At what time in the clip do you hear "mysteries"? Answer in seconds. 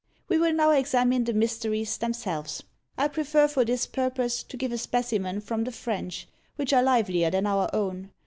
1.33-1.99